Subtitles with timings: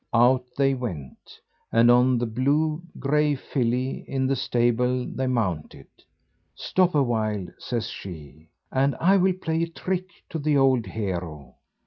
[0.15, 1.39] Out they went,
[1.71, 5.85] and on the blue grey filly in the stable they mounted.
[6.55, 11.53] "Stop a while," says she, "and I will play a trick to the old hero."